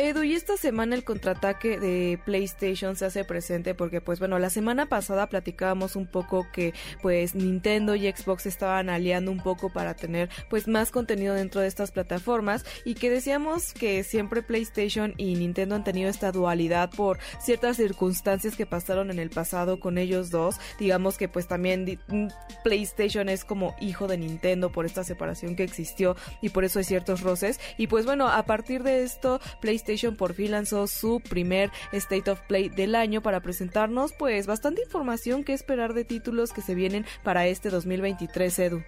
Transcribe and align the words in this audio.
Edu, 0.00 0.22
y 0.22 0.34
esta 0.34 0.56
semana 0.56 0.94
el 0.94 1.02
contraataque 1.02 1.76
de 1.80 2.20
PlayStation 2.24 2.94
se 2.94 3.06
hace 3.06 3.24
presente 3.24 3.74
porque, 3.74 4.00
pues 4.00 4.20
bueno, 4.20 4.38
la 4.38 4.48
semana 4.48 4.86
pasada 4.86 5.28
platicábamos 5.28 5.96
un 5.96 6.06
poco 6.06 6.46
que, 6.52 6.72
pues, 7.02 7.34
Nintendo 7.34 7.96
y 7.96 8.08
Xbox 8.08 8.46
estaban 8.46 8.90
aliando 8.90 9.32
un 9.32 9.42
poco 9.42 9.72
para 9.72 9.94
tener, 9.94 10.30
pues, 10.48 10.68
más 10.68 10.92
contenido 10.92 11.34
dentro 11.34 11.60
de 11.60 11.66
estas 11.66 11.90
plataformas 11.90 12.64
y 12.84 12.94
que 12.94 13.10
decíamos 13.10 13.72
que 13.72 14.04
siempre 14.04 14.40
PlayStation 14.40 15.14
y 15.16 15.34
Nintendo 15.34 15.74
han 15.74 15.82
tenido 15.82 16.08
esta 16.08 16.30
dualidad 16.30 16.90
por 16.90 17.18
ciertas 17.40 17.76
circunstancias 17.78 18.54
que 18.54 18.66
pasaron 18.66 19.10
en 19.10 19.18
el 19.18 19.30
pasado 19.30 19.80
con 19.80 19.98
ellos 19.98 20.30
dos. 20.30 20.60
Digamos 20.78 21.18
que, 21.18 21.26
pues, 21.26 21.48
también 21.48 21.98
mm, 22.06 22.28
PlayStation 22.62 23.28
es 23.28 23.44
como 23.44 23.74
hijo 23.80 24.06
de 24.06 24.16
Nintendo 24.16 24.70
por 24.70 24.86
esta 24.86 25.02
separación 25.02 25.56
que 25.56 25.64
existió 25.64 26.14
y 26.40 26.50
por 26.50 26.62
eso 26.62 26.78
hay 26.78 26.84
ciertos 26.84 27.22
roces. 27.22 27.58
Y, 27.78 27.88
pues, 27.88 28.06
bueno, 28.06 28.28
a 28.28 28.44
partir 28.44 28.84
de 28.84 29.02
esto, 29.02 29.40
PlayStation 29.60 29.87
por 30.16 30.34
fin 30.34 30.50
lanzó 30.50 30.86
su 30.86 31.20
primer 31.20 31.70
State 31.92 32.30
of 32.30 32.40
Play 32.42 32.68
del 32.68 32.94
año 32.94 33.22
para 33.22 33.40
presentarnos 33.40 34.12
pues 34.12 34.46
bastante 34.46 34.82
información 34.82 35.44
que 35.44 35.54
esperar 35.54 35.94
de 35.94 36.04
títulos 36.04 36.52
que 36.52 36.60
se 36.60 36.74
vienen 36.74 37.06
para 37.22 37.46
este 37.46 37.70
2023 37.70 38.58
Edu. 38.58 38.82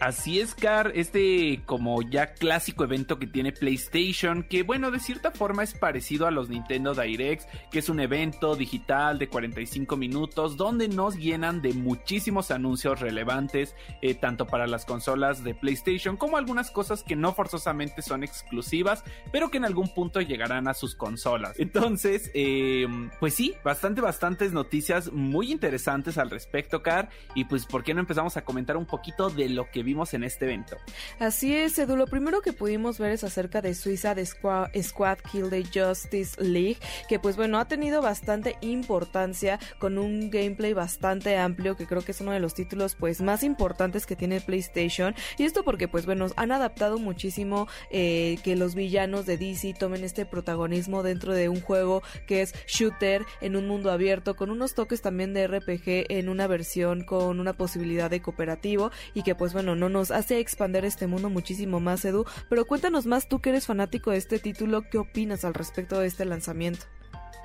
Así 0.00 0.38
es, 0.38 0.54
Car, 0.54 0.92
este 0.94 1.60
como 1.66 2.02
ya 2.02 2.32
clásico 2.34 2.84
evento 2.84 3.18
que 3.18 3.26
tiene 3.26 3.50
PlayStation, 3.50 4.44
que 4.44 4.62
bueno, 4.62 4.92
de 4.92 5.00
cierta 5.00 5.32
forma 5.32 5.64
es 5.64 5.74
parecido 5.74 6.28
a 6.28 6.30
los 6.30 6.48
Nintendo 6.48 6.94
Directs, 6.94 7.48
que 7.72 7.80
es 7.80 7.88
un 7.88 7.98
evento 7.98 8.54
digital 8.54 9.18
de 9.18 9.28
45 9.28 9.96
minutos 9.96 10.56
donde 10.56 10.86
nos 10.86 11.16
llenan 11.16 11.62
de 11.62 11.72
muchísimos 11.72 12.52
anuncios 12.52 13.00
relevantes, 13.00 13.74
eh, 14.00 14.14
tanto 14.14 14.46
para 14.46 14.68
las 14.68 14.84
consolas 14.84 15.42
de 15.42 15.56
PlayStation 15.56 16.16
como 16.16 16.36
algunas 16.36 16.70
cosas 16.70 17.02
que 17.02 17.16
no 17.16 17.34
forzosamente 17.34 18.00
son 18.00 18.22
exclusivas, 18.22 19.02
pero 19.32 19.50
que 19.50 19.56
en 19.56 19.64
algún 19.64 19.88
punto 19.92 20.20
llegarán 20.20 20.68
a 20.68 20.74
sus 20.74 20.94
consolas. 20.94 21.58
Entonces, 21.58 22.30
eh, 22.34 22.86
pues 23.18 23.34
sí, 23.34 23.56
bastante, 23.64 24.00
bastantes 24.00 24.52
noticias 24.52 25.10
muy 25.12 25.50
interesantes 25.50 26.18
al 26.18 26.30
respecto, 26.30 26.84
Car, 26.84 27.08
y 27.34 27.46
pues, 27.46 27.66
¿por 27.66 27.82
qué 27.82 27.94
no 27.94 28.00
empezamos 28.00 28.36
a 28.36 28.44
comentar 28.44 28.76
un 28.76 28.86
poquito 28.86 29.28
de 29.28 29.48
lo 29.48 29.68
que 29.72 29.87
vimos 29.88 30.12
en 30.12 30.22
este 30.22 30.44
evento. 30.44 30.76
Así 31.18 31.54
es, 31.54 31.78
Edu. 31.78 31.96
Lo 31.96 32.06
primero 32.06 32.42
que 32.42 32.52
pudimos 32.52 32.98
ver 32.98 33.12
es 33.12 33.24
acerca 33.24 33.62
de 33.62 33.74
Suiza 33.74 34.14
de 34.14 34.26
Squad, 34.26 35.18
Kill 35.30 35.48
the 35.48 35.64
Justice 35.64 36.40
League, 36.42 36.76
que 37.08 37.18
pues 37.18 37.36
bueno, 37.36 37.58
ha 37.58 37.66
tenido 37.66 38.02
bastante 38.02 38.56
importancia 38.60 39.58
con 39.78 39.96
un 39.96 40.30
gameplay 40.30 40.74
bastante 40.74 41.38
amplio, 41.38 41.74
que 41.74 41.86
creo 41.86 42.02
que 42.02 42.12
es 42.12 42.20
uno 42.20 42.32
de 42.32 42.40
los 42.40 42.52
títulos 42.52 42.96
pues 42.96 43.22
más 43.22 43.42
importantes 43.42 44.04
que 44.04 44.14
tiene 44.14 44.42
PlayStation. 44.42 45.14
Y 45.38 45.44
esto 45.44 45.64
porque 45.64 45.88
pues 45.88 46.04
bueno, 46.04 46.26
han 46.36 46.52
adaptado 46.52 46.98
muchísimo 46.98 47.66
eh, 47.90 48.36
que 48.44 48.56
los 48.56 48.74
villanos 48.74 49.24
de 49.24 49.38
DC 49.38 49.74
tomen 49.78 50.04
este 50.04 50.26
protagonismo 50.26 51.02
dentro 51.02 51.32
de 51.32 51.48
un 51.48 51.62
juego 51.62 52.02
que 52.26 52.42
es 52.42 52.54
shooter 52.66 53.24
en 53.40 53.56
un 53.56 53.66
mundo 53.66 53.90
abierto, 53.90 54.36
con 54.36 54.50
unos 54.50 54.74
toques 54.74 55.00
también 55.00 55.32
de 55.32 55.46
RPG 55.46 56.10
en 56.10 56.28
una 56.28 56.46
versión 56.46 57.04
con 57.04 57.40
una 57.40 57.54
posibilidad 57.54 58.10
de 58.10 58.20
cooperativo 58.20 58.90
y 59.14 59.22
que 59.22 59.34
pues 59.34 59.54
bueno, 59.54 59.74
no 59.78 59.88
nos 59.88 60.10
hace 60.10 60.38
expandir 60.38 60.84
este 60.84 61.06
mundo 61.06 61.30
muchísimo 61.30 61.80
más, 61.80 62.04
Edu. 62.04 62.24
Pero 62.50 62.66
cuéntanos 62.66 63.06
más, 63.06 63.28
tú 63.28 63.40
que 63.40 63.50
eres 63.50 63.66
fanático 63.66 64.10
de 64.10 64.18
este 64.18 64.38
título, 64.38 64.82
¿qué 64.90 64.98
opinas 64.98 65.44
al 65.44 65.54
respecto 65.54 65.98
de 65.98 66.06
este 66.06 66.24
lanzamiento? 66.24 66.86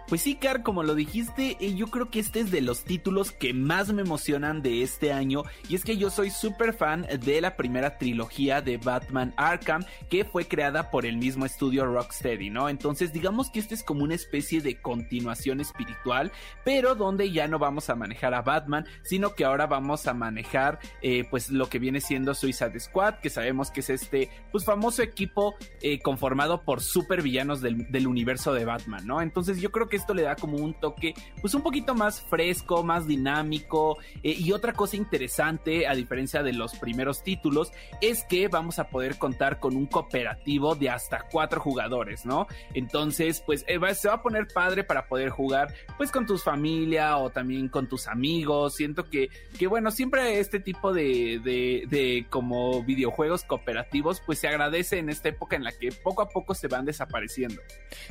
Pues 0.08 0.22
sí, 0.22 0.36
Car, 0.36 0.64
como 0.64 0.84
lo 0.84 0.96
dijiste, 0.96 1.58
eh, 1.60 1.76
yo 1.76 1.88
creo 1.88 2.12
que 2.12 2.20
este 2.20 2.42
es 2.42 2.52
de 2.52 2.62
los 2.62 2.84
títulos 2.84 3.32
que 3.32 3.54
más 3.54 3.92
me 3.94 4.02
emocionan 4.02 4.62
de 4.62 4.84
este 4.84 5.14
año. 5.14 5.44
Y 5.70 5.76
es 5.76 5.84
que 5.84 5.98
yo 5.98 6.10
soy 6.10 6.30
súper 6.30 6.74
fan 6.74 7.08
de 7.22 7.40
la 7.40 7.56
primera 7.56 7.98
trilogía 7.98 8.62
de 8.62 8.78
Batman 8.78 9.34
Arkham, 9.38 9.86
que 10.10 10.26
fue 10.26 10.46
creada 10.46 10.92
por 10.92 11.06
el 11.06 11.18
mismo 11.18 11.46
estudio 11.46 11.86
Rocksteady, 11.86 12.50
¿no? 12.50 12.70
Entonces, 12.70 13.14
digamos 13.14 13.50
que 13.50 13.60
este 13.60 13.76
es 13.76 13.84
como 13.84 14.04
una 14.04 14.16
especie 14.16 14.62
de 14.62 14.82
continuación 14.82 15.62
espiritual, 15.62 16.32
pero 16.66 16.96
donde 16.96 17.32
ya 17.32 17.48
no 17.48 17.58
vamos 17.58 17.90
a 17.90 17.96
manejar 17.96 18.34
a 18.34 18.42
Batman, 18.42 18.86
sino 19.04 19.34
que 19.34 19.46
ahora 19.46 19.68
vamos 19.68 20.06
a 20.08 20.14
manejar, 20.14 20.80
eh, 21.02 21.26
pues, 21.30 21.50
lo 21.50 21.70
que 21.70 21.80
viene 21.80 22.02
siendo 22.02 22.36
Suicide 22.36 22.80
Squad, 22.80 23.16
que 23.16 23.30
sabemos 23.30 23.72
que 23.72 23.80
es 23.80 23.90
este, 23.90 24.30
pues, 24.52 24.66
famoso 24.66 25.02
equipo 25.02 25.56
eh, 25.82 26.02
conformado 26.02 26.64
por 26.64 26.82
super 26.82 27.22
villanos 27.22 27.62
del, 27.62 27.90
del 27.90 28.08
universo 28.08 28.54
de 28.54 28.66
Batman, 28.66 29.08
¿no? 29.08 29.22
Entonces, 29.22 29.62
yo 29.62 29.72
creo 29.72 29.88
que 29.88 29.93
esto 29.96 30.14
le 30.14 30.24
da 30.24 30.36
como 30.36 30.58
un 30.58 30.74
toque 30.74 31.14
pues 31.42 31.54
un 31.54 31.62
poquito 31.62 31.96
más 31.96 32.22
fresco, 32.22 32.84
más 32.84 33.08
dinámico 33.08 33.98
eh, 34.24 34.36
y 34.38 34.52
otra 34.52 34.74
cosa 34.74 34.98
interesante 34.98 35.88
a 35.88 35.96
diferencia 35.96 36.44
de 36.44 36.54
los 36.54 36.76
primeros 36.76 37.24
títulos 37.24 37.72
es 38.02 38.24
que 38.24 38.48
vamos 38.48 38.80
a 38.80 38.90
poder 38.90 39.18
contar 39.18 39.60
con 39.60 39.76
un 39.76 39.86
cooperativo 39.86 40.76
de 40.76 40.90
hasta 40.90 41.24
cuatro 41.32 41.62
jugadores, 41.62 42.26
¿no? 42.26 42.48
Entonces 42.74 43.42
pues 43.46 43.66
eh, 43.68 43.80
se 43.96 44.08
va 44.08 44.16
a 44.16 44.22
poner 44.22 44.48
padre 44.48 44.84
para 44.84 45.08
poder 45.08 45.30
jugar 45.30 45.74
pues 45.98 46.12
con 46.12 46.26
tus 46.26 46.44
familia 46.44 47.18
o 47.18 47.30
también 47.30 47.70
con 47.70 47.88
tus 47.88 48.08
amigos, 48.08 48.76
siento 48.76 49.06
que, 49.10 49.30
que 49.58 49.68
bueno, 49.68 49.92
siempre 49.92 50.40
este 50.40 50.60
tipo 50.60 50.94
de, 50.94 51.40
de, 51.44 51.86
de 51.90 52.26
como 52.30 52.84
videojuegos 52.84 53.44
cooperativos 53.44 54.22
pues 54.26 54.40
se 54.40 54.48
agradece 54.48 55.00
en 55.00 55.10
esta 55.10 55.30
época 55.30 55.56
en 55.56 55.64
la 55.64 55.72
que 55.72 55.92
poco 55.92 56.22
a 56.22 56.30
poco 56.30 56.54
se 56.54 56.68
van 56.68 56.86
desapareciendo. 56.86 57.62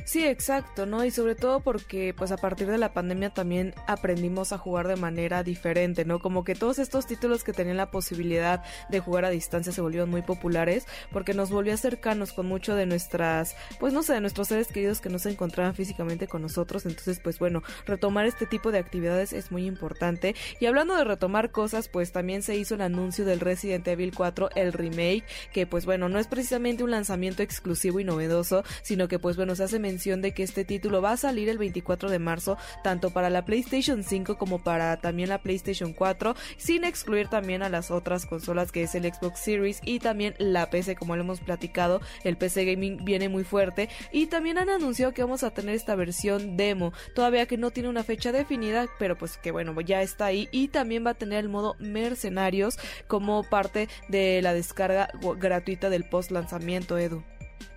Sí, 0.05 0.25
exacto, 0.25 0.85
¿no? 0.85 1.03
Y 1.03 1.11
sobre 1.11 1.35
todo 1.35 1.59
porque 1.73 2.13
pues 2.15 2.31
a 2.31 2.37
partir 2.37 2.67
de 2.67 2.77
la 2.77 2.93
pandemia 2.93 3.31
también 3.31 3.73
aprendimos 3.87 4.53
a 4.53 4.59
jugar 4.59 4.87
de 4.87 4.95
manera 4.95 5.41
diferente, 5.41 6.05
¿no? 6.05 6.19
Como 6.19 6.43
que 6.43 6.53
todos 6.53 6.77
estos 6.77 7.07
títulos 7.07 7.43
que 7.43 7.51
tenían 7.51 7.77
la 7.77 7.89
posibilidad 7.89 8.63
de 8.89 8.99
jugar 8.99 9.25
a 9.25 9.31
distancia 9.31 9.73
se 9.73 9.81
volvieron 9.81 10.11
muy 10.11 10.21
populares 10.21 10.85
porque 11.11 11.33
nos 11.33 11.49
volvió 11.49 11.73
a 11.73 11.77
cercanos 11.77 12.31
con 12.31 12.45
mucho 12.45 12.75
de 12.75 12.85
nuestras, 12.85 13.55
pues 13.79 13.91
no 13.91 14.03
sé, 14.03 14.13
de 14.13 14.21
nuestros 14.21 14.49
seres 14.49 14.67
queridos 14.67 15.01
que 15.01 15.09
no 15.09 15.17
se 15.17 15.31
encontraban 15.31 15.73
físicamente 15.73 16.27
con 16.27 16.43
nosotros. 16.43 16.85
Entonces, 16.85 17.19
pues 17.19 17.39
bueno, 17.39 17.63
retomar 17.87 18.27
este 18.27 18.45
tipo 18.45 18.71
de 18.71 18.77
actividades 18.77 19.33
es 19.33 19.51
muy 19.51 19.65
importante. 19.65 20.35
Y 20.59 20.67
hablando 20.67 20.95
de 20.95 21.05
retomar 21.05 21.49
cosas, 21.49 21.87
pues 21.87 22.11
también 22.11 22.43
se 22.43 22.55
hizo 22.55 22.75
el 22.75 22.81
anuncio 22.81 23.25
del 23.25 23.39
Resident 23.39 23.87
Evil 23.87 24.13
4, 24.15 24.51
el 24.53 24.73
remake, 24.73 25.23
que 25.51 25.65
pues 25.65 25.87
bueno, 25.87 26.07
no 26.07 26.19
es 26.19 26.27
precisamente 26.27 26.83
un 26.83 26.91
lanzamiento 26.91 27.41
exclusivo 27.41 27.99
y 27.99 28.03
novedoso, 28.03 28.63
sino 28.83 29.07
que 29.07 29.17
pues 29.17 29.37
bueno, 29.37 29.55
se 29.55 29.63
hace 29.63 29.79
mención 29.79 30.21
de 30.21 30.35
que 30.35 30.43
este 30.43 30.65
título 30.65 31.01
va 31.01 31.13
a 31.13 31.17
salir 31.17 31.49
el 31.49 31.62
24 31.63 32.09
de 32.09 32.19
marzo, 32.19 32.57
tanto 32.83 33.11
para 33.11 33.29
la 33.29 33.45
PlayStation 33.45 34.03
5 34.03 34.37
como 34.37 34.63
para 34.63 34.97
también 34.97 35.29
la 35.29 35.41
PlayStation 35.41 35.93
4, 35.93 36.35
sin 36.57 36.83
excluir 36.83 37.27
también 37.29 37.63
a 37.63 37.69
las 37.69 37.89
otras 37.89 38.25
consolas 38.25 38.71
que 38.71 38.83
es 38.83 38.95
el 38.95 39.11
Xbox 39.11 39.39
Series 39.39 39.79
y 39.83 39.99
también 39.99 40.35
la 40.37 40.69
PC, 40.69 40.95
como 40.95 41.15
lo 41.15 41.23
hemos 41.23 41.39
platicado, 41.39 42.01
el 42.23 42.37
PC 42.37 42.65
Gaming 42.65 43.03
viene 43.03 43.29
muy 43.29 43.43
fuerte. 43.43 43.89
Y 44.11 44.27
también 44.27 44.57
han 44.57 44.69
anunciado 44.69 45.13
que 45.13 45.23
vamos 45.23 45.43
a 45.43 45.51
tener 45.51 45.75
esta 45.75 45.95
versión 45.95 46.57
demo, 46.57 46.93
todavía 47.15 47.45
que 47.45 47.57
no 47.57 47.71
tiene 47.71 47.89
una 47.89 48.03
fecha 48.03 48.31
definida, 48.31 48.87
pero 48.99 49.17
pues 49.17 49.37
que 49.37 49.51
bueno, 49.51 49.79
ya 49.81 50.01
está 50.01 50.25
ahí. 50.25 50.49
Y 50.51 50.67
también 50.67 51.05
va 51.05 51.11
a 51.11 51.15
tener 51.15 51.39
el 51.39 51.49
modo 51.49 51.75
mercenarios 51.79 52.77
como 53.07 53.43
parte 53.43 53.87
de 54.09 54.41
la 54.41 54.53
descarga 54.53 55.09
gratuita 55.39 55.89
del 55.89 56.03
post 56.03 56.31
lanzamiento, 56.31 56.97
Edu. 56.97 57.23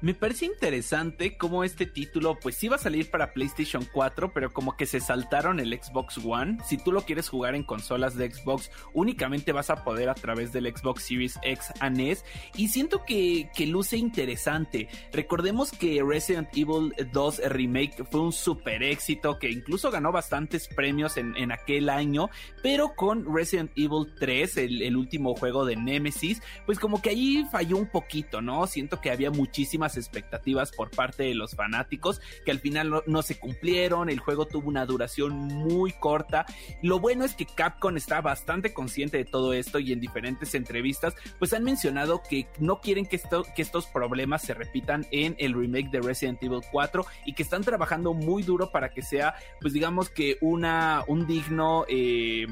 Me 0.01 0.15
parece 0.15 0.47
interesante 0.47 1.37
cómo 1.37 1.65
este 1.65 1.87
título 1.87 2.39
pues 2.41 2.63
iba 2.63 2.77
a 2.77 2.79
salir 2.79 3.11
para 3.11 3.33
PlayStation 3.33 3.87
4, 3.93 4.33
pero 4.33 4.53
como 4.53 4.77
que 4.77 4.87
se 4.87 5.01
saltaron 5.01 5.61
el 5.61 5.73
Xbox 5.73 6.19
One. 6.25 6.59
Si 6.65 6.79
tú 6.79 6.93
lo 6.93 7.03
quieres 7.03 7.29
jugar 7.29 7.55
en 7.55 7.63
consolas 7.63 8.17
de 8.17 8.31
Xbox, 8.31 8.71
únicamente 8.93 9.53
vas 9.53 9.71
a 9.71 9.85
poder 9.85 10.09
a 10.09 10.15
través 10.15 10.53
del 10.53 10.67
Xbox 10.67 11.05
Series 11.05 11.39
X 11.43 11.73
S. 11.81 12.25
Y 12.57 12.69
siento 12.69 13.05
que, 13.05 13.51
que 13.55 13.67
luce 13.67 13.97
interesante. 13.97 14.89
Recordemos 15.13 15.73
que 15.73 16.03
Resident 16.07 16.49
Evil 16.55 16.93
2 17.13 17.43
Remake 17.47 18.05
fue 18.05 18.21
un 18.21 18.33
super 18.33 18.83
éxito, 18.83 19.39
que 19.39 19.51
incluso 19.51 19.91
ganó 19.91 20.13
bastantes 20.13 20.69
premios 20.69 21.17
en, 21.17 21.37
en 21.37 21.53
aquel 21.53 21.89
año, 21.89 22.31
pero 22.63 22.95
con 22.95 23.35
Resident 23.35 23.71
Evil 23.77 24.13
3, 24.19 24.57
el, 24.59 24.83
el 24.83 24.97
último 24.97 25.35
juego 25.35 25.65
de 25.65 25.77
Nemesis, 25.77 26.43
pues 26.65 26.79
como 26.79 27.01
que 27.01 27.11
ahí 27.11 27.47
falló 27.51 27.77
un 27.77 27.91
poquito, 27.91 28.41
¿no? 28.41 28.67
Siento 28.67 29.01
que 29.01 29.11
había 29.11 29.31
muchísimas 29.77 29.97
expectativas 29.99 30.73
por 30.73 30.91
parte 30.91 31.25
de 31.25 31.35
los 31.35 31.55
fanáticos 31.55 32.21
que 32.45 32.51
al 32.51 32.61
final 32.61 33.03
no, 33.07 33.23
se 33.23 33.39
cumplieron, 33.39 34.09
el 34.09 34.21
juego 34.21 34.47
tuvo 34.47 34.69
una 34.69 34.87
duración 34.87 35.37
muy 35.37 35.93
corta. 35.93 36.47
Lo 36.83 36.99
bueno 36.99 37.25
es 37.25 37.35
que 37.35 37.45
Capcom 37.45 37.97
está 37.97 38.21
bastante 38.23 38.73
consciente 38.73 39.19
de 39.19 39.25
todo 39.27 39.53
esto 39.53 39.79
y 39.79 39.93
en 39.93 40.01
diferentes 40.01 40.55
entrevistas 40.55 41.15
pues 41.39 41.53
han 41.53 41.65
mencionado 41.65 42.23
que 42.29 42.47
no 42.59 42.81
quieren 42.81 43.05
que, 43.05 43.17
esto, 43.17 43.45
que 43.55 43.63
estos 43.63 43.87
problemas 43.87 44.43
se 44.43 44.55
repitan 44.55 45.07
en 45.11 45.37
el 45.39 45.53
remake 45.53 45.91
de 45.91 46.01
Resident 46.01 46.43
Evil 46.43 46.63
4 46.73 47.05
y 47.27 47.35
que 47.35 47.43
están 47.43 47.63
trabajando 47.63 48.15
muy 48.15 48.43
duro 48.43 48.71
para 48.71 48.91
que 48.95 49.03
sea 49.03 49.35
pues 49.61 49.75
digamos 49.75 50.09
que 50.09 50.39
una 50.41 51.05
un 51.07 51.27
digno 51.27 51.85
eh, 51.89 52.47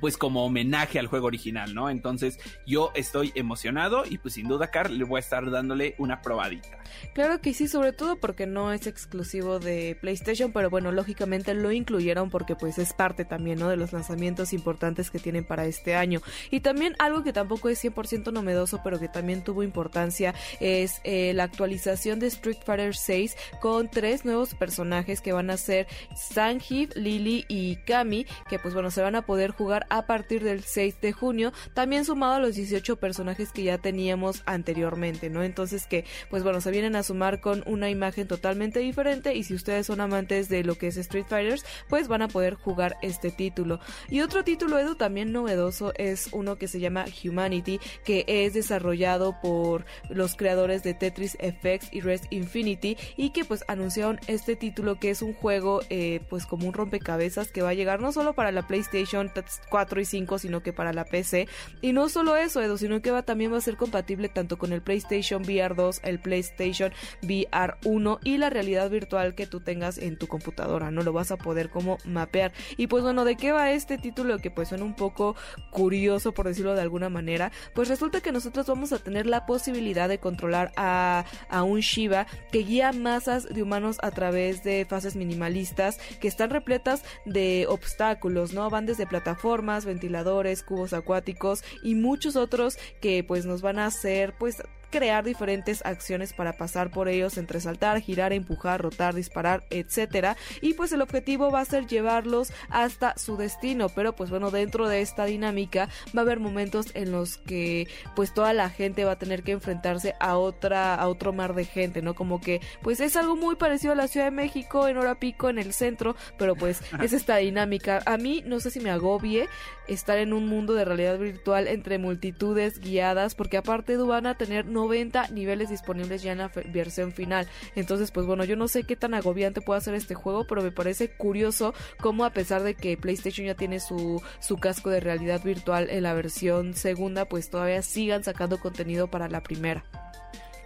pues 0.00 0.16
como 0.16 0.44
homenaje 0.44 0.98
al 0.98 1.06
juego 1.06 1.26
original, 1.26 1.74
¿no? 1.74 1.90
Entonces 1.90 2.38
yo 2.66 2.92
estoy 2.94 3.32
emocionado 3.34 4.04
y 4.08 4.18
pues 4.18 4.34
sin 4.34 4.48
duda, 4.48 4.70
Carl, 4.70 4.96
le 4.96 5.04
voy 5.04 5.18
a 5.18 5.20
estar 5.20 5.50
dándole 5.50 5.94
una 5.98 6.22
probadita. 6.22 6.78
Claro 7.14 7.40
que 7.40 7.54
sí, 7.54 7.68
sobre 7.68 7.92
todo 7.92 8.16
porque 8.16 8.46
no 8.46 8.72
es 8.72 8.86
exclusivo 8.86 9.58
de 9.58 9.96
PlayStation, 10.00 10.52
pero 10.52 10.70
bueno, 10.70 10.92
lógicamente 10.92 11.54
lo 11.54 11.72
incluyeron 11.72 12.30
porque 12.30 12.56
pues 12.56 12.78
es 12.78 12.92
parte 12.92 13.24
también, 13.24 13.58
¿no? 13.58 13.68
De 13.68 13.76
los 13.76 13.92
lanzamientos 13.92 14.52
importantes 14.52 15.10
que 15.10 15.18
tienen 15.18 15.44
para 15.44 15.66
este 15.66 15.94
año. 15.94 16.20
Y 16.50 16.60
también 16.60 16.94
algo 16.98 17.22
que 17.22 17.32
tampoco 17.32 17.68
es 17.68 17.82
100% 17.84 18.32
novedoso, 18.32 18.80
pero 18.82 18.98
que 18.98 19.08
también 19.08 19.42
tuvo 19.42 19.62
importancia 19.62 20.34
es 20.60 21.00
eh, 21.04 21.32
la 21.34 21.44
actualización 21.44 22.18
de 22.18 22.26
Street 22.28 22.58
Fighter 22.64 22.94
6 22.94 23.36
con 23.60 23.88
tres 23.88 24.24
nuevos 24.24 24.54
personajes 24.54 25.20
que 25.20 25.32
van 25.32 25.50
a 25.50 25.56
ser 25.56 25.86
Sanjeev, 26.14 26.90
Lily 26.96 27.44
y 27.48 27.76
Kami, 27.76 28.26
que 28.48 28.58
pues 28.58 28.74
bueno, 28.74 28.90
se 28.90 29.02
van 29.02 29.16
a 29.16 29.22
poder 29.22 29.50
jugar 29.52 29.85
a 29.90 30.06
partir 30.06 30.42
del 30.44 30.62
6 30.62 31.00
de 31.00 31.12
junio, 31.12 31.52
también 31.74 32.04
sumado 32.04 32.34
a 32.34 32.40
los 32.40 32.54
18 32.54 32.96
personajes 32.96 33.52
que 33.52 33.62
ya 33.62 33.78
teníamos 33.78 34.42
anteriormente, 34.46 35.30
¿no? 35.30 35.42
Entonces 35.42 35.86
que, 35.86 36.04
pues 36.30 36.42
bueno, 36.42 36.60
se 36.60 36.70
vienen 36.70 36.96
a 36.96 37.02
sumar 37.02 37.40
con 37.40 37.62
una 37.66 37.90
imagen 37.90 38.28
totalmente 38.28 38.80
diferente 38.80 39.34
y 39.34 39.44
si 39.44 39.54
ustedes 39.54 39.86
son 39.86 40.00
amantes 40.00 40.48
de 40.48 40.64
lo 40.64 40.76
que 40.76 40.88
es 40.88 40.96
Street 40.96 41.26
Fighters, 41.28 41.64
pues 41.88 42.08
van 42.08 42.22
a 42.22 42.28
poder 42.28 42.54
jugar 42.54 42.96
este 43.02 43.30
título. 43.30 43.80
Y 44.08 44.20
otro 44.20 44.44
título, 44.44 44.78
Edu, 44.78 44.94
también 44.94 45.32
novedoso 45.32 45.92
es 45.96 46.28
uno 46.32 46.56
que 46.56 46.68
se 46.68 46.80
llama 46.80 47.04
Humanity, 47.24 47.80
que 48.04 48.24
es 48.26 48.54
desarrollado 48.54 49.36
por 49.40 49.84
los 50.08 50.36
creadores 50.36 50.82
de 50.82 50.94
Tetris 50.94 51.36
FX 51.40 51.92
y 51.92 52.00
Rest 52.00 52.26
Infinity 52.30 52.96
y 53.16 53.30
que 53.30 53.44
pues 53.44 53.64
anunciaron 53.68 54.20
este 54.26 54.56
título 54.56 54.98
que 54.98 55.10
es 55.10 55.22
un 55.22 55.34
juego 55.34 55.80
eh, 55.90 56.20
pues 56.28 56.46
como 56.46 56.66
un 56.66 56.74
rompecabezas 56.74 57.50
que 57.50 57.62
va 57.62 57.70
a 57.70 57.74
llegar 57.74 58.00
no 58.00 58.12
solo 58.12 58.34
para 58.34 58.52
la 58.52 58.66
PlayStation 58.66 59.30
4 59.70 59.75
y 60.00 60.04
5, 60.04 60.38
sino 60.38 60.62
que 60.62 60.72
para 60.72 60.92
la 60.92 61.04
PC. 61.04 61.48
Y 61.80 61.92
no 61.92 62.08
solo 62.08 62.36
eso, 62.36 62.60
Edo, 62.62 62.76
sino 62.78 63.02
que 63.02 63.12
también 63.22 63.52
va 63.52 63.58
a 63.58 63.60
ser 63.60 63.76
compatible 63.76 64.28
tanto 64.28 64.58
con 64.58 64.72
el 64.72 64.82
PlayStation 64.82 65.42
VR 65.42 65.74
2, 65.74 66.00
el 66.04 66.18
PlayStation 66.18 66.92
VR 67.22 67.76
1 67.84 68.20
y 68.24 68.38
la 68.38 68.50
realidad 68.50 68.90
virtual 68.90 69.34
que 69.34 69.46
tú 69.46 69.60
tengas 69.60 69.98
en 69.98 70.18
tu 70.18 70.26
computadora, 70.26 70.90
¿no? 70.90 71.02
Lo 71.02 71.12
vas 71.12 71.30
a 71.30 71.36
poder 71.36 71.70
como 71.70 71.98
mapear. 72.04 72.52
Y 72.76 72.86
pues 72.86 73.02
bueno, 73.02 73.24
¿de 73.24 73.36
qué 73.36 73.52
va 73.52 73.70
este 73.70 73.98
título 73.98 74.38
que 74.38 74.50
pues 74.50 74.68
suena 74.68 74.84
un 74.84 74.94
poco 74.94 75.36
curioso 75.70 76.32
por 76.32 76.46
decirlo 76.46 76.74
de 76.74 76.82
alguna 76.82 77.08
manera? 77.08 77.52
Pues 77.74 77.88
resulta 77.88 78.20
que 78.20 78.32
nosotros 78.32 78.66
vamos 78.66 78.92
a 78.92 78.98
tener 78.98 79.26
la 79.26 79.46
posibilidad 79.46 80.08
de 80.08 80.18
controlar 80.18 80.72
a, 80.76 81.24
a 81.48 81.62
un 81.62 81.80
Shiva 81.80 82.26
que 82.52 82.58
guía 82.58 82.92
masas 82.92 83.48
de 83.48 83.62
humanos 83.62 83.98
a 84.02 84.10
través 84.10 84.62
de 84.62 84.84
fases 84.84 85.16
minimalistas 85.16 85.98
que 86.20 86.28
están 86.28 86.50
repletas 86.50 87.04
de 87.24 87.66
obstáculos, 87.68 88.52
¿no? 88.52 88.68
Van 88.70 88.86
desde 88.86 89.06
plataformas, 89.06 89.65
ventiladores, 89.84 90.62
cubos 90.62 90.92
acuáticos 90.92 91.64
y 91.82 91.94
muchos 91.94 92.36
otros 92.36 92.78
que 93.00 93.24
pues 93.24 93.46
nos 93.46 93.62
van 93.62 93.78
a 93.78 93.86
hacer 93.86 94.34
pues 94.38 94.62
crear 94.96 95.24
diferentes 95.24 95.84
acciones 95.84 96.32
para 96.32 96.54
pasar 96.54 96.90
por 96.90 97.10
ellos 97.10 97.36
entre 97.36 97.60
saltar, 97.60 98.00
girar, 98.00 98.32
empujar, 98.32 98.80
rotar, 98.80 99.14
disparar, 99.14 99.66
etcétera. 99.68 100.38
Y 100.62 100.72
pues 100.72 100.90
el 100.92 101.02
objetivo 101.02 101.50
va 101.50 101.60
a 101.60 101.66
ser 101.66 101.86
llevarlos 101.86 102.50
hasta 102.70 103.14
su 103.18 103.36
destino. 103.36 103.90
Pero 103.90 104.16
pues 104.16 104.30
bueno, 104.30 104.50
dentro 104.50 104.88
de 104.88 105.02
esta 105.02 105.26
dinámica 105.26 105.90
va 106.16 106.20
a 106.20 106.24
haber 106.24 106.40
momentos 106.40 106.86
en 106.94 107.12
los 107.12 107.36
que 107.36 107.88
pues 108.14 108.32
toda 108.32 108.54
la 108.54 108.70
gente 108.70 109.04
va 109.04 109.12
a 109.12 109.18
tener 109.18 109.42
que 109.42 109.52
enfrentarse 109.52 110.14
a 110.18 110.38
otra, 110.38 110.94
a 110.94 111.08
otro 111.08 111.34
mar 111.34 111.54
de 111.54 111.66
gente, 111.66 112.00
¿no? 112.00 112.14
Como 112.14 112.40
que 112.40 112.62
pues 112.80 113.00
es 113.00 113.16
algo 113.16 113.36
muy 113.36 113.56
parecido 113.56 113.92
a 113.92 113.96
la 113.96 114.08
Ciudad 114.08 114.28
de 114.28 114.30
México, 114.30 114.88
en 114.88 114.96
hora 114.96 115.16
pico, 115.16 115.50
en 115.50 115.58
el 115.58 115.74
centro, 115.74 116.16
pero 116.38 116.56
pues 116.56 116.80
es 117.02 117.12
esta 117.12 117.36
dinámica. 117.36 118.00
A 118.06 118.16
mí 118.16 118.42
no 118.46 118.60
sé 118.60 118.70
si 118.70 118.80
me 118.80 118.90
agobie 118.90 119.46
estar 119.88 120.16
en 120.16 120.32
un 120.32 120.48
mundo 120.48 120.72
de 120.72 120.86
realidad 120.86 121.18
virtual 121.18 121.68
entre 121.68 121.98
multitudes 121.98 122.80
guiadas, 122.80 123.34
porque 123.34 123.58
aparte 123.58 123.98
van 124.06 124.26
a 124.26 124.36
tener 124.36 124.66
90 124.86 125.28
niveles 125.28 125.68
disponibles 125.68 126.22
ya 126.22 126.32
en 126.32 126.38
la 126.38 126.50
versión 126.72 127.12
final. 127.12 127.48
Entonces, 127.74 128.10
pues 128.10 128.26
bueno, 128.26 128.44
yo 128.44 128.56
no 128.56 128.68
sé 128.68 128.84
qué 128.84 128.94
tan 128.96 129.14
agobiante 129.14 129.60
puede 129.60 129.80
ser 129.80 129.94
este 129.94 130.14
juego, 130.14 130.46
pero 130.46 130.62
me 130.62 130.70
parece 130.70 131.10
curioso 131.10 131.74
cómo 132.00 132.24
a 132.24 132.30
pesar 132.30 132.62
de 132.62 132.74
que 132.74 132.96
PlayStation 132.96 133.46
ya 133.46 133.54
tiene 133.54 133.80
su, 133.80 134.22
su 134.40 134.56
casco 134.58 134.90
de 134.90 135.00
realidad 135.00 135.42
virtual 135.42 135.90
en 135.90 136.04
la 136.04 136.14
versión 136.14 136.74
segunda, 136.74 137.24
pues 137.24 137.50
todavía 137.50 137.82
sigan 137.82 138.22
sacando 138.22 138.58
contenido 138.58 139.08
para 139.08 139.28
la 139.28 139.42
primera. 139.42 139.84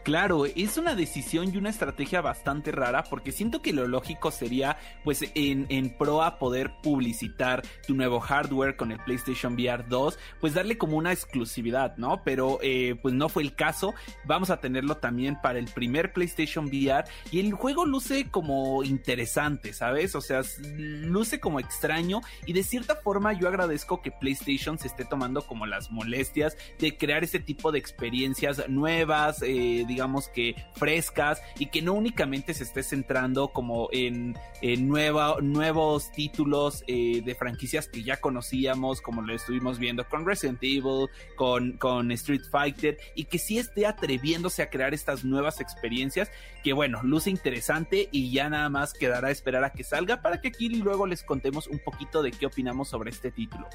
Claro, 0.03 0.47
es 0.47 0.79
una 0.79 0.95
decisión 0.95 1.53
y 1.53 1.59
una 1.59 1.69
estrategia 1.69 2.23
bastante 2.23 2.73
rara 2.73 3.05
porque 3.05 3.33
siento 3.33 3.61
que 3.61 3.75
lo 3.75 3.87
lógico 3.87 4.31
sería 4.31 4.79
pues 5.05 5.25
en, 5.35 5.91
pro 5.99 6.23
a 6.23 6.39
poder 6.39 6.73
publicitar 6.83 7.63
tu 7.87 7.95
nuevo 7.95 8.19
hardware 8.19 8.77
con 8.77 8.93
el 8.93 8.99
PlayStation 9.01 9.55
VR 9.55 9.85
2, 9.89 10.19
pues 10.41 10.55
darle 10.55 10.79
como 10.79 10.97
una 10.97 11.13
exclusividad, 11.13 11.99
¿no? 11.99 12.23
Pero 12.25 12.59
eh, 12.63 12.97
pues 13.03 13.13
no 13.13 13.29
fue 13.29 13.43
el 13.43 13.55
caso, 13.55 13.95
vamos 14.25 14.49
a 14.49 14.59
tenerlo 14.59 14.97
también 14.97 15.39
para 15.43 15.59
el 15.59 15.67
primer 15.67 16.15
PlayStation 16.15 16.67
VR 16.67 17.05
y 17.31 17.41
el 17.41 17.53
juego 17.53 17.85
luce 17.85 18.31
como 18.31 18.83
interesante, 18.83 19.75
¿sabes? 19.75 20.15
O 20.15 20.23
sea, 20.23 20.41
luce 20.63 21.41
como 21.41 21.61
extraño 21.61 22.23
y 22.47 22.55
de 22.55 22.63
cierta 22.63 22.97
forma 22.97 23.35
yo 23.35 23.49
agradezco 23.49 24.01
que 24.01 24.11
PlayStation 24.11 24.79
se 24.79 24.89
esté 24.89 25.05
tomando 25.05 25.43
como 25.43 25.67
las 25.67 25.91
molestias 25.91 26.57
de 26.79 26.97
crear 26.97 27.23
este 27.23 27.39
tipo 27.39 27.71
de 27.71 27.79
experiencias 27.79 28.67
nuevas, 28.69 29.43
eh, 29.43 29.85
digamos 29.91 30.29
que 30.29 30.55
frescas 30.75 31.43
y 31.59 31.67
que 31.67 31.83
no 31.83 31.95
únicamente 31.95 32.55
se 32.55 32.63
esté 32.65 32.83
centrando 32.83 33.49
como 33.49 33.89
en, 33.93 34.37
nuevos 34.63 36.13
títulos 36.13 36.85
eh, 36.87 37.23
de 37.25 37.35
franquicias 37.35 37.89
que 37.89 38.03
ya 38.03 38.19
conocíamos, 38.19 39.01
como 39.01 39.23
lo 39.23 39.35
estuvimos 39.35 39.79
viendo 39.79 40.09
con 40.09 40.25
Resident 40.25 40.63
Evil, 40.63 41.09
con, 41.37 41.73
con 41.73 42.13
Street 42.13 42.43
Fighter, 42.51 42.99
y 43.15 43.25
que 43.25 43.39
sí 43.39 43.59
esté 43.59 43.87
atreviéndose 43.87 44.63
a 44.63 44.71
crear 44.71 44.95
estas 44.95 45.25
nuevas 45.25 45.61
experiencias 45.61 46.31
que 46.63 46.73
bueno, 46.73 47.01
luce 47.03 47.31
interesante 47.31 48.09
y 48.13 48.31
ya 48.31 48.49
nada 48.49 48.69
más 48.69 48.93
quedará 48.93 49.31
esperar 49.31 49.65
a 49.65 49.73
que 49.73 49.83
salga 49.83 50.23
para 50.23 50.41
que 50.41 50.49
aquí 50.49 50.69
luego 50.69 51.07
les 51.07 51.23
contemos 51.23 51.67
un 51.67 51.79
poquito 51.79 52.23
de 52.23 52.31
qué 52.31 52.47
opinamos 52.47 52.89
sobre 52.89 53.11
este 53.11 53.31
título. 53.31 53.67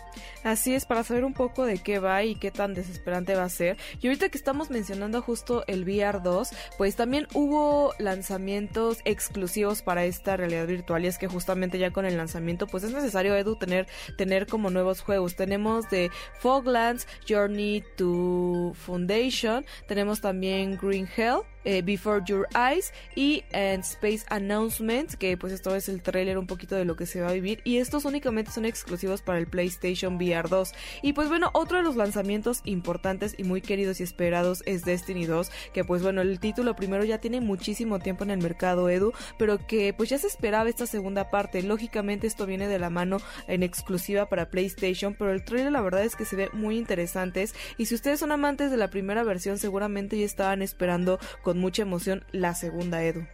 Así 0.44 0.74
es, 0.74 0.86
para 0.86 1.04
saber 1.04 1.26
un 1.26 1.34
poco 1.34 1.66
de 1.66 1.80
qué 1.80 2.00
va 2.00 2.24
y 2.24 2.36
qué 2.36 2.52
tan 2.52 2.74
desesperante 2.74 3.36
va 3.36 3.44
a 3.44 3.50
ser. 3.50 3.78
Y 4.02 4.08
ahorita 4.08 4.30
que 4.30 4.38
estamos 4.38 4.70
mencionando 4.70 5.22
justo 5.22 5.64
el 5.68 5.84
VR 5.84 6.05
2, 6.14 6.50
pues 6.78 6.96
también 6.96 7.28
hubo 7.34 7.94
lanzamientos 8.00 9.00
exclusivos 9.06 9.82
para 9.82 10.06
esta 10.06 10.38
realidad 10.38 10.68
virtual 10.68 11.04
y 11.04 11.08
es 11.08 11.18
que 11.18 11.28
justamente 11.28 11.80
ya 11.80 11.92
con 11.92 12.06
el 12.06 12.18
lanzamiento 12.18 12.68
pues 12.68 12.84
es 12.84 12.92
necesario 12.92 13.36
Edu 13.36 13.56
tener 13.56 13.88
tener 14.18 14.48
como 14.48 14.70
nuevos 14.70 15.02
juegos. 15.02 15.36
Tenemos 15.36 15.90
de 15.90 16.12
Foglands, 16.40 17.08
Journey 17.28 17.84
to 17.98 18.74
Foundation, 18.76 19.66
tenemos 19.88 20.22
también 20.22 20.78
Green 20.82 21.08
Hell, 21.16 21.42
eh, 21.66 21.82
Before 21.82 22.22
Your 22.26 22.48
Eyes 22.56 22.94
y 23.16 23.44
en 23.52 23.82
Space 23.82 24.26
Announcements, 24.30 25.16
que 25.18 25.38
pues 25.38 25.52
esto 25.52 25.76
es 25.76 25.90
el 25.90 26.02
trailer 26.02 26.38
un 26.38 26.48
poquito 26.48 26.76
de 26.76 26.86
lo 26.86 26.96
que 26.96 27.06
se 27.06 27.22
va 27.22 27.30
a 27.30 27.34
vivir 27.34 27.62
y 27.64 27.78
estos 27.78 28.06
únicamente 28.06 28.52
son 28.52 28.66
exclusivos 28.66 29.22
para 29.22 29.40
el 29.40 29.48
PlayStation 29.48 30.16
VR 30.16 30.48
2. 30.48 30.74
Y 31.02 31.14
pues 31.14 31.28
bueno, 31.28 31.50
otro 31.54 31.78
de 31.78 31.84
los 31.84 31.96
lanzamientos 31.96 32.62
importantes 32.66 33.36
y 33.38 33.44
muy 33.44 33.62
queridos 33.62 34.00
y 34.00 34.04
esperados 34.04 34.64
es 34.66 34.86
Destiny 34.86 35.26
2, 35.26 35.52
que 35.74 35.84
pues 35.84 36.02
bueno, 36.02 36.22
el 36.22 36.40
título 36.40 36.76
primero 36.76 37.04
ya 37.04 37.20
tiene 37.20 37.42
muchísimo 37.42 38.00
tiempo 38.00 38.24
en 38.24 38.32
el 38.32 38.40
mercado 38.40 38.90
Edu, 38.90 39.14
pero 39.38 39.66
que 39.66 39.94
pues 39.94 40.10
ya 40.10 40.18
se 40.18 40.28
esperaba 40.28 40.70
esta 40.70 40.86
segunda 40.86 41.30
parte. 41.30 41.62
Lógicamente 41.64 42.28
esto 42.28 42.46
viene 42.46 42.68
de 42.68 42.80
la 42.80 42.90
mano 42.90 43.18
en 43.48 43.64
exclusiva 43.64 44.28
para 44.28 44.50
PlayStation, 44.50 45.16
pero 45.16 45.32
el 45.32 45.44
trailer 45.44 45.72
la 45.72 45.82
verdad 45.82 46.04
es 46.04 46.16
que 46.16 46.26
se 46.26 46.36
ve 46.36 46.50
muy 46.54 46.78
interesantes 46.78 47.54
y 47.78 47.88
si 47.88 47.96
ustedes 47.96 48.20
son 48.20 48.32
amantes 48.32 48.72
de 48.72 48.78
la 48.78 48.90
primera 48.90 49.24
versión 49.24 49.58
seguramente 49.58 50.18
ya 50.18 50.26
estaban 50.26 50.62
esperando 50.62 51.20
con 51.42 51.55
con 51.56 51.62
mucha 51.62 51.84
emoción 51.84 52.26
la 52.34 52.54
segunda 52.54 53.02
Edu. 53.02 53.26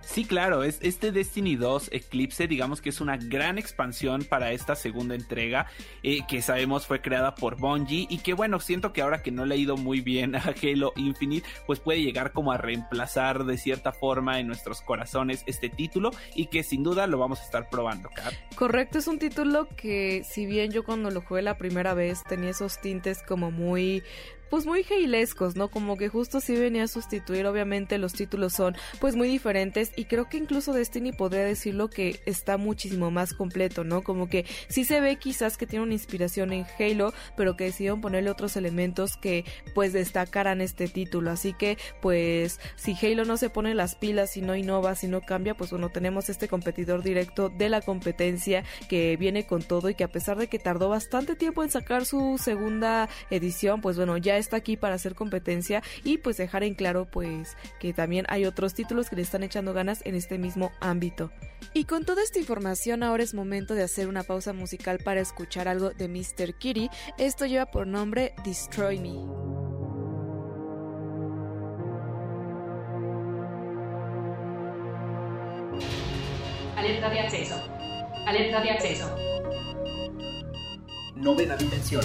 Sí, 0.00 0.24
claro, 0.24 0.64
es 0.64 0.78
este 0.80 1.12
Destiny 1.12 1.56
2 1.56 1.90
Eclipse, 1.92 2.46
digamos 2.46 2.80
que 2.80 2.88
es 2.88 3.00
una 3.00 3.18
gran 3.18 3.58
expansión 3.58 4.24
para 4.24 4.52
esta 4.52 4.74
segunda 4.74 5.14
entrega, 5.14 5.66
eh, 6.02 6.20
que 6.26 6.40
sabemos 6.40 6.86
fue 6.86 7.02
creada 7.02 7.34
por 7.34 7.56
Bungie 7.60 8.06
y 8.08 8.18
que 8.18 8.32
bueno, 8.32 8.58
siento 8.58 8.94
que 8.94 9.02
ahora 9.02 9.22
que 9.22 9.30
no 9.30 9.44
le 9.44 9.54
ha 9.54 9.58
ido 9.58 9.76
muy 9.76 10.00
bien 10.00 10.34
a 10.34 10.54
Halo 10.62 10.94
Infinite, 10.96 11.46
pues 11.66 11.78
puede 11.78 12.00
llegar 12.00 12.32
como 12.32 12.52
a 12.52 12.56
reemplazar 12.56 13.44
de 13.44 13.58
cierta 13.58 13.92
forma 13.92 14.40
en 14.40 14.46
nuestros 14.46 14.80
corazones 14.80 15.44
este 15.46 15.68
título 15.68 16.10
y 16.34 16.46
que 16.46 16.62
sin 16.62 16.82
duda 16.82 17.06
lo 17.06 17.18
vamos 17.18 17.40
a 17.40 17.44
estar 17.44 17.68
probando, 17.68 18.08
Kat. 18.08 18.32
Correcto, 18.56 18.98
es 18.98 19.08
un 19.08 19.18
título 19.18 19.68
que 19.76 20.24
si 20.24 20.46
bien 20.46 20.72
yo 20.72 20.84
cuando 20.84 21.10
lo 21.10 21.20
jugué 21.20 21.42
la 21.42 21.58
primera 21.58 21.92
vez 21.92 22.24
tenía 22.24 22.50
esos 22.50 22.80
tintes 22.80 23.22
como 23.22 23.50
muy 23.50 24.02
pues 24.50 24.66
muy 24.66 24.84
heilescos, 24.88 25.56
¿no? 25.56 25.68
Como 25.68 25.96
que 25.96 26.08
justo 26.08 26.40
sí 26.40 26.56
venía 26.56 26.84
a 26.84 26.88
sustituir, 26.88 27.46
obviamente 27.46 27.98
los 27.98 28.12
títulos 28.12 28.52
son 28.52 28.76
pues 29.00 29.16
muy 29.16 29.28
diferentes 29.28 29.92
y 29.96 30.04
creo 30.04 30.28
que 30.28 30.36
incluso 30.36 30.72
Destiny 30.72 31.12
podría 31.12 31.44
decirlo 31.44 31.88
que 31.88 32.20
está 32.26 32.56
muchísimo 32.56 33.10
más 33.10 33.34
completo, 33.34 33.84
¿no? 33.84 34.02
Como 34.02 34.28
que 34.28 34.44
sí 34.68 34.84
se 34.84 35.00
ve 35.00 35.16
quizás 35.16 35.56
que 35.56 35.66
tiene 35.66 35.84
una 35.84 35.94
inspiración 35.94 36.52
en 36.52 36.66
Halo, 36.78 37.12
pero 37.36 37.56
que 37.56 37.64
decidieron 37.64 38.00
ponerle 38.00 38.30
otros 38.30 38.56
elementos 38.56 39.16
que 39.16 39.44
pues 39.74 39.92
destacaran 39.92 40.60
este 40.60 40.88
título, 40.88 41.30
así 41.30 41.52
que 41.52 41.78
pues 42.00 42.60
si 42.76 42.94
Halo 42.94 43.24
no 43.24 43.36
se 43.36 43.50
pone 43.50 43.74
las 43.74 43.94
pilas, 43.94 44.30
si 44.30 44.40
no 44.40 44.56
innova, 44.56 44.94
si 44.94 45.08
no 45.08 45.20
cambia, 45.20 45.54
pues 45.54 45.70
bueno, 45.70 45.90
tenemos 45.90 46.28
este 46.28 46.48
competidor 46.48 47.02
directo 47.02 47.48
de 47.48 47.68
la 47.68 47.80
competencia 47.80 48.64
que 48.88 49.16
viene 49.16 49.46
con 49.46 49.62
todo 49.62 49.88
y 49.88 49.94
que 49.94 50.04
a 50.04 50.08
pesar 50.08 50.38
de 50.38 50.48
que 50.48 50.58
tardó 50.58 50.88
bastante 50.88 51.36
tiempo 51.36 51.62
en 51.62 51.70
sacar 51.70 52.04
su 52.04 52.38
segunda 52.38 53.08
edición, 53.30 53.80
pues 53.80 53.96
bueno, 53.96 54.16
ya 54.16 54.37
está 54.38 54.56
aquí 54.56 54.76
para 54.76 54.94
hacer 54.94 55.14
competencia 55.14 55.82
y 56.04 56.18
pues 56.18 56.36
dejar 56.36 56.62
en 56.64 56.74
claro 56.74 57.06
pues 57.10 57.56
que 57.78 57.92
también 57.92 58.26
hay 58.28 58.44
otros 58.44 58.74
títulos 58.74 59.10
que 59.10 59.16
le 59.16 59.22
están 59.22 59.42
echando 59.42 59.72
ganas 59.72 60.00
en 60.04 60.14
este 60.14 60.38
mismo 60.38 60.72
ámbito. 60.80 61.30
Y 61.74 61.84
con 61.84 62.04
toda 62.04 62.22
esta 62.22 62.38
información 62.38 63.02
ahora 63.02 63.22
es 63.22 63.34
momento 63.34 63.74
de 63.74 63.82
hacer 63.82 64.08
una 64.08 64.22
pausa 64.22 64.52
musical 64.52 64.98
para 64.98 65.20
escuchar 65.20 65.68
algo 65.68 65.90
de 65.90 66.08
Mr. 66.08 66.54
Kitty. 66.54 66.90
Esto 67.18 67.46
lleva 67.46 67.66
por 67.66 67.86
nombre 67.86 68.34
Destroy 68.44 68.98
Me. 68.98 69.58
Alerta 76.76 77.10
de 77.10 77.20
acceso. 77.20 77.54
Alerta 78.26 78.60
de 78.60 78.70
acceso. 78.70 79.16
Novena 81.16 81.56
dimensión. 81.56 82.04